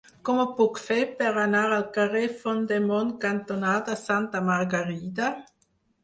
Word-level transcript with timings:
Com 0.27 0.37
ho 0.41 0.43
puc 0.59 0.77
fer 0.83 0.95
per 1.17 1.33
anar 1.41 1.59
al 1.75 1.83
carrer 1.97 2.23
Font 2.39 2.63
del 2.71 2.87
Mont 2.91 3.11
cantonada 3.25 3.97
Santa 4.05 4.41
Margarida? 4.47 5.29